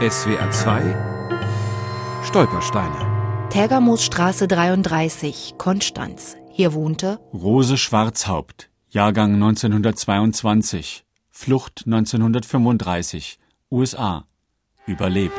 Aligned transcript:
SWR 0.00 0.50
2 0.50 2.22
Stolpersteine. 2.24 3.48
Tägermoosstraße 3.50 4.48
33, 4.48 5.56
Konstanz. 5.58 6.38
Hier 6.50 6.72
wohnte 6.72 7.18
Rose 7.34 7.76
Schwarzhaupt, 7.76 8.70
Jahrgang 8.88 9.34
1922, 9.34 11.04
Flucht 11.28 11.82
1935, 11.84 13.38
USA, 13.70 14.24
überlebt. 14.86 15.38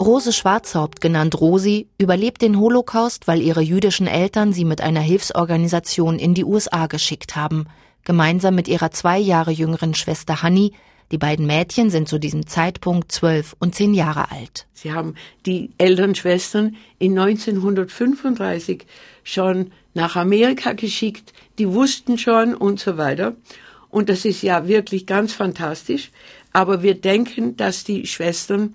Rose 0.00 0.32
Schwarzhaupt, 0.32 1.02
genannt 1.02 1.38
Rosi, 1.38 1.90
überlebt 1.98 2.40
den 2.40 2.58
Holocaust, 2.58 3.28
weil 3.28 3.42
ihre 3.42 3.60
jüdischen 3.60 4.06
Eltern 4.06 4.54
sie 4.54 4.64
mit 4.64 4.80
einer 4.80 5.00
Hilfsorganisation 5.00 6.18
in 6.18 6.32
die 6.32 6.46
USA 6.46 6.86
geschickt 6.86 7.36
haben, 7.36 7.66
gemeinsam 8.04 8.54
mit 8.54 8.68
ihrer 8.68 8.90
zwei 8.90 9.18
Jahre 9.18 9.50
jüngeren 9.50 9.92
Schwester 9.92 10.40
Hanni. 10.42 10.72
Die 11.12 11.18
beiden 11.18 11.46
Mädchen 11.46 11.90
sind 11.90 12.08
zu 12.08 12.18
diesem 12.18 12.46
Zeitpunkt 12.46 13.12
zwölf 13.12 13.54
und 13.58 13.74
zehn 13.74 13.94
Jahre 13.94 14.30
alt. 14.32 14.66
Sie 14.72 14.92
haben 14.92 15.14
die 15.46 15.70
älteren 15.78 16.14
Schwestern 16.14 16.76
in 16.98 17.18
1935 17.18 18.86
schon 19.22 19.72
nach 19.94 20.16
Amerika 20.16 20.72
geschickt, 20.72 21.32
die 21.58 21.68
wussten 21.68 22.18
schon 22.18 22.54
und 22.54 22.80
so 22.80 22.96
weiter. 22.96 23.36
Und 23.88 24.08
das 24.08 24.24
ist 24.24 24.42
ja 24.42 24.66
wirklich 24.66 25.06
ganz 25.06 25.32
fantastisch. 25.32 26.10
Aber 26.52 26.82
wir 26.82 26.94
denken, 26.94 27.56
dass 27.56 27.84
die 27.84 28.06
Schwestern 28.06 28.74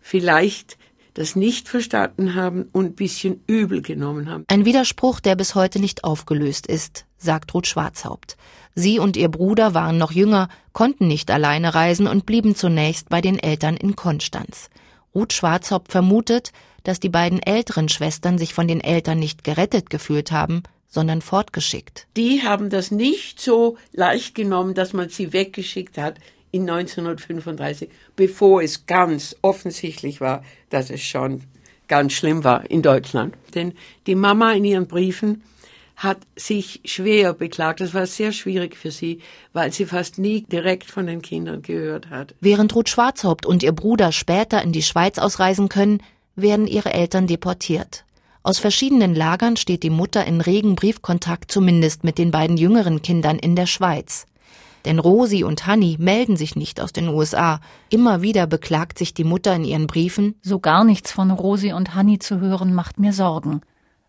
vielleicht 0.00 0.78
das 1.14 1.36
nicht 1.36 1.68
verstanden 1.68 2.34
haben 2.34 2.68
und 2.72 2.86
ein 2.86 2.94
bisschen 2.94 3.42
übel 3.46 3.82
genommen 3.82 4.30
haben. 4.30 4.44
Ein 4.48 4.64
Widerspruch, 4.64 5.20
der 5.20 5.36
bis 5.36 5.54
heute 5.54 5.78
nicht 5.78 6.04
aufgelöst 6.04 6.66
ist, 6.66 7.04
sagt 7.22 7.54
Ruth 7.54 7.66
Schwarzhaupt. 7.66 8.36
Sie 8.74 8.98
und 8.98 9.16
ihr 9.16 9.28
Bruder 9.28 9.74
waren 9.74 9.98
noch 9.98 10.12
jünger, 10.12 10.48
konnten 10.72 11.06
nicht 11.06 11.30
alleine 11.30 11.74
reisen 11.74 12.06
und 12.06 12.26
blieben 12.26 12.54
zunächst 12.54 13.08
bei 13.08 13.20
den 13.20 13.38
Eltern 13.38 13.76
in 13.76 13.96
Konstanz. 13.96 14.70
Ruth 15.14 15.32
Schwarzhaupt 15.32 15.92
vermutet, 15.92 16.52
dass 16.84 17.00
die 17.00 17.10
beiden 17.10 17.42
älteren 17.42 17.88
Schwestern 17.88 18.38
sich 18.38 18.54
von 18.54 18.66
den 18.66 18.80
Eltern 18.80 19.18
nicht 19.18 19.44
gerettet 19.44 19.90
gefühlt 19.90 20.32
haben, 20.32 20.62
sondern 20.88 21.22
fortgeschickt. 21.22 22.06
Die 22.16 22.42
haben 22.42 22.70
das 22.70 22.90
nicht 22.90 23.40
so 23.40 23.76
leicht 23.92 24.34
genommen, 24.34 24.74
dass 24.74 24.92
man 24.92 25.08
sie 25.08 25.32
weggeschickt 25.32 25.96
hat 25.98 26.18
in 26.50 26.68
1935, 26.68 27.88
bevor 28.14 28.62
es 28.62 28.86
ganz 28.86 29.36
offensichtlich 29.40 30.20
war, 30.20 30.44
dass 30.70 30.90
es 30.90 31.02
schon 31.02 31.42
ganz 31.88 32.12
schlimm 32.12 32.44
war 32.44 32.70
in 32.70 32.82
Deutschland. 32.82 33.34
Denn 33.54 33.72
die 34.06 34.14
Mama 34.14 34.52
in 34.52 34.64
ihren 34.64 34.86
Briefen 34.86 35.42
hat 36.02 36.18
sich 36.36 36.80
schwer 36.84 37.32
beklagt. 37.32 37.80
Das 37.80 37.94
war 37.94 38.06
sehr 38.06 38.32
schwierig 38.32 38.76
für 38.76 38.90
sie, 38.90 39.20
weil 39.52 39.72
sie 39.72 39.86
fast 39.86 40.18
nie 40.18 40.42
direkt 40.42 40.90
von 40.90 41.06
den 41.06 41.22
Kindern 41.22 41.62
gehört 41.62 42.10
hat. 42.10 42.34
Während 42.40 42.74
Ruth 42.74 42.88
Schwarzhaupt 42.88 43.46
und 43.46 43.62
ihr 43.62 43.72
Bruder 43.72 44.10
später 44.10 44.62
in 44.62 44.72
die 44.72 44.82
Schweiz 44.82 45.18
ausreisen 45.18 45.68
können, 45.68 46.02
werden 46.34 46.66
ihre 46.66 46.92
Eltern 46.92 47.26
deportiert. 47.26 48.04
Aus 48.42 48.58
verschiedenen 48.58 49.14
Lagern 49.14 49.56
steht 49.56 49.84
die 49.84 49.90
Mutter 49.90 50.24
in 50.24 50.40
regen 50.40 50.74
Briefkontakt 50.74 51.52
zumindest 51.52 52.02
mit 52.02 52.18
den 52.18 52.32
beiden 52.32 52.56
jüngeren 52.56 53.02
Kindern 53.02 53.38
in 53.38 53.54
der 53.54 53.66
Schweiz. 53.66 54.26
Denn 54.84 54.98
Rosi 54.98 55.44
und 55.44 55.68
Hanni 55.68 55.96
melden 56.00 56.36
sich 56.36 56.56
nicht 56.56 56.80
aus 56.80 56.92
den 56.92 57.06
USA. 57.06 57.60
Immer 57.88 58.20
wieder 58.22 58.48
beklagt 58.48 58.98
sich 58.98 59.14
die 59.14 59.22
Mutter 59.22 59.54
in 59.54 59.64
ihren 59.64 59.86
Briefen, 59.86 60.34
so 60.42 60.58
gar 60.58 60.82
nichts 60.82 61.12
von 61.12 61.30
Rosi 61.30 61.72
und 61.72 61.94
Hanni 61.94 62.18
zu 62.18 62.40
hören, 62.40 62.74
macht 62.74 62.98
mir 62.98 63.12
Sorgen. 63.12 63.60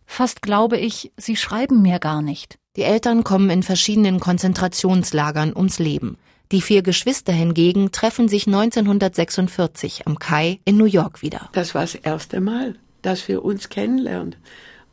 Fast 0.06 0.42
glaube 0.42 0.78
ich, 0.78 1.12
sie 1.16 1.36
schreiben 1.36 1.82
mir 1.82 1.98
gar 1.98 2.22
nicht. 2.22 2.58
Die 2.76 2.82
Eltern 2.82 3.24
kommen 3.24 3.50
in 3.50 3.62
verschiedenen 3.62 4.20
Konzentrationslagern 4.20 5.54
ums 5.56 5.78
Leben. 5.78 6.18
Die 6.52 6.60
vier 6.60 6.82
Geschwister 6.82 7.32
hingegen 7.32 7.90
treffen 7.92 8.28
sich 8.28 8.46
1946 8.46 10.06
am 10.06 10.18
Kai 10.18 10.60
in 10.64 10.76
New 10.76 10.84
York 10.84 11.22
wieder. 11.22 11.48
Das 11.52 11.74
war 11.74 11.82
das 11.82 11.94
erste 11.94 12.40
Mal, 12.40 12.76
dass 13.02 13.28
wir 13.28 13.44
uns 13.44 13.68
kennenlernen. 13.68 14.36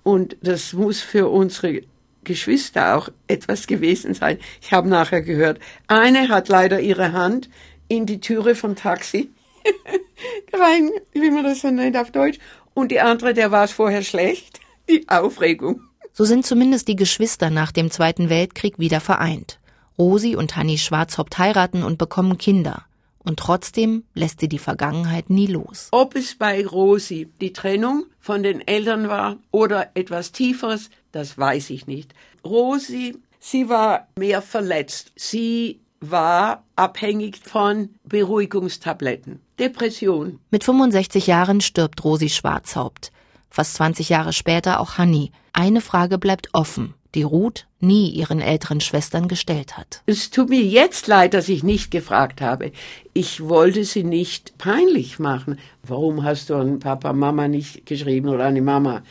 Und 0.04 0.38
das 0.42 0.74
muss 0.74 1.02
für 1.02 1.30
unsere 1.30 1.82
Geschwister 2.24 2.96
auch 2.96 3.10
etwas 3.28 3.68
gewesen 3.68 4.14
sein. 4.14 4.38
Ich 4.62 4.72
habe 4.72 4.88
nachher 4.88 5.22
gehört, 5.22 5.60
eine 5.88 6.30
hat 6.30 6.48
leider 6.48 6.80
ihre 6.80 7.14
Hand 7.14 7.50
in 7.88 8.06
die 8.06 8.22
Türe 8.22 8.56
vom 8.56 8.76
Taxi 8.76 9.30
rein, 10.54 10.92
wie 11.14 11.32
man 11.32 11.44
das 11.44 11.62
so 11.62 11.72
nennt 11.72 11.98
auf 11.98 12.12
Deutsch, 12.12 12.40
und 12.74 12.92
die 12.92 13.02
andere, 13.02 13.34
der 13.34 13.52
war 13.52 13.66
es 13.66 13.72
vorher 13.72 14.02
schlecht, 14.02 14.60
die 14.90 15.08
Aufregung. 15.10 15.82
So 16.14 16.26
sind 16.26 16.46
zumindest 16.46 16.88
die 16.88 16.96
Geschwister 16.96 17.50
nach 17.50 17.72
dem 17.72 17.90
Zweiten 17.90 18.30
Weltkrieg 18.30 18.80
wieder 18.80 19.00
vereint. 19.00 19.60
Rosi 19.98 20.36
und 20.36 20.56
Hanni 20.56 20.78
Schwarzhaupt 20.78 21.38
heiraten 21.38 21.84
und 21.84 21.98
bekommen 21.98 22.38
Kinder. 22.38 22.86
Und 23.24 23.40
trotzdem 23.40 24.04
lässt 24.14 24.40
sie 24.40 24.50
die 24.50 24.58
Vergangenheit 24.58 25.30
nie 25.30 25.46
los. 25.46 25.90
Ob 25.92 26.16
es 26.16 26.36
bei 26.36 26.66
Rosi 26.66 27.30
die 27.40 27.54
Trennung 27.54 28.06
von 28.20 28.42
den 28.42 28.68
Eltern 28.68 29.10
war 29.10 29.38
oder 29.52 29.92
etwas 29.94 30.32
Tieferes, 30.32 30.90
das 31.12 31.38
weiß 31.38 31.70
ich 31.70 31.86
nicht. 31.86 32.14
Rosi, 32.44 33.16
sie 33.40 33.70
war 33.70 34.08
mehr 34.18 34.42
verletzt. 34.42 35.12
Sie 35.16 35.80
war 36.00 36.64
abhängig 36.76 37.38
von 37.38 37.90
Beruhigungstabletten. 38.06 39.40
Depression. 39.60 40.40
Mit 40.50 40.64
65 40.64 41.28
Jahren 41.28 41.62
stirbt 41.62 42.04
Rosi 42.04 42.30
Schwarzhaupt. 42.30 43.12
Fast 43.52 43.76
20 43.76 44.10
Jahre 44.10 44.34
später 44.34 44.80
auch 44.80 44.98
Hanni. 44.98 45.32
Eine 45.54 45.82
Frage 45.82 46.18
bleibt 46.18 46.50
offen 46.54 46.96
die 47.16 47.24
Ruth 47.24 47.68
nie 47.80 48.10
ihren 48.10 48.40
älteren 48.40 48.80
Schwestern 48.80 49.28
gestellt 49.28 49.78
hat. 49.78 50.02
Es 50.06 50.30
tut 50.30 50.50
mir 50.50 50.62
jetzt 50.62 51.08
leid, 51.08 51.34
dass 51.34 51.50
ich 51.50 51.64
nicht 51.64 51.92
gefragt 51.92 52.42
habe. 52.42 52.72
Ich 53.14 53.48
wollte 53.48 53.84
sie 53.84 54.04
nicht 54.04 54.58
peinlich 54.58 55.20
machen. 55.20 55.60
Warum 55.84 56.24
hast 56.24 56.50
du 56.50 56.56
an 56.56 56.80
Papa, 56.80 57.14
Mama 57.14 57.48
nicht 57.48 57.86
geschrieben 57.86 58.30
oder 58.30 58.46
an 58.46 58.56
die 58.56 58.62
Mama? 58.62 59.02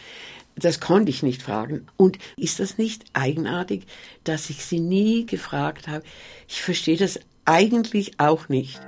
Das 0.57 0.81
konnte 0.81 1.11
ich 1.11 1.23
nicht 1.23 1.43
fragen. 1.43 1.87
Und 1.97 2.19
ist 2.37 2.61
das 2.61 2.79
nicht 2.79 3.05
eigenartig, 3.13 3.87
dass 4.25 4.51
ich 4.51 4.65
sie 4.65 4.81
nie 4.81 5.27
gefragt 5.27 5.89
habe? 5.89 6.05
Ich 6.49 6.63
verstehe 6.63 6.97
das 6.97 7.19
eigentlich 7.45 8.21
auch 8.21 8.49
nicht. 8.49 8.81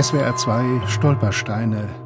SWR 0.00 0.36
2 0.36 0.86
Stolpersteine. 0.88 2.05